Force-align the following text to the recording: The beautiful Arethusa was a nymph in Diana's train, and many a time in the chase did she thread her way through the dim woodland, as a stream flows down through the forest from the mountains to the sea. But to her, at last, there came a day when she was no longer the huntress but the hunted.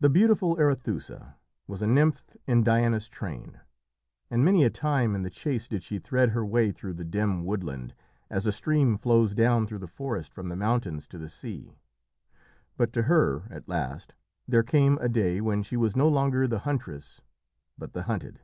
The 0.00 0.10
beautiful 0.10 0.54
Arethusa 0.58 1.38
was 1.66 1.80
a 1.80 1.86
nymph 1.86 2.36
in 2.46 2.62
Diana's 2.62 3.08
train, 3.08 3.58
and 4.30 4.44
many 4.44 4.64
a 4.64 4.68
time 4.68 5.14
in 5.14 5.22
the 5.22 5.30
chase 5.30 5.66
did 5.66 5.82
she 5.82 5.98
thread 5.98 6.32
her 6.32 6.44
way 6.44 6.70
through 6.72 6.92
the 6.92 7.06
dim 7.06 7.46
woodland, 7.46 7.94
as 8.28 8.44
a 8.44 8.52
stream 8.52 8.98
flows 8.98 9.34
down 9.34 9.66
through 9.66 9.78
the 9.78 9.86
forest 9.86 10.34
from 10.34 10.50
the 10.50 10.56
mountains 10.56 11.06
to 11.06 11.16
the 11.16 11.30
sea. 11.30 11.78
But 12.76 12.92
to 12.92 13.04
her, 13.04 13.44
at 13.48 13.66
last, 13.66 14.12
there 14.46 14.62
came 14.62 14.98
a 15.00 15.08
day 15.08 15.40
when 15.40 15.62
she 15.62 15.78
was 15.78 15.96
no 15.96 16.06
longer 16.06 16.46
the 16.46 16.58
huntress 16.68 17.22
but 17.78 17.94
the 17.94 18.02
hunted. 18.02 18.40